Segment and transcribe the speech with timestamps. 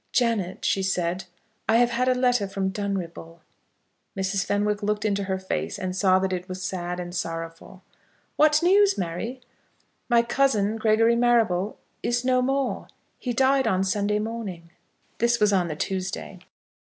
[0.11, 1.25] "Janet," she said,
[1.69, 3.39] "I have had a letter from Dunripple."
[4.17, 4.43] Mrs.
[4.43, 7.83] Fenwick looked into her face, and saw that it was sad and sorrowful.
[8.35, 9.41] "What news, Mary?"
[10.09, 12.87] "My cousin, Gregory Marrable, is no more;
[13.19, 14.71] he died on Sunday morning."
[15.19, 16.39] This was on the Tuesday.